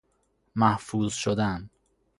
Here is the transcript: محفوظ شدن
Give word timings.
محفوظ 0.55 1.13
شدن 1.13 1.69